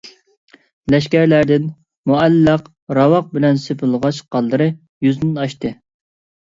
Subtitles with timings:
[0.93, 1.67] لەشكەرلەردىن
[2.13, 2.65] مۇئەللەق
[3.01, 4.71] راۋاق بىلەن سېپىلغا چىققانلىرى
[5.11, 5.77] يۈزدىن ئاشتى.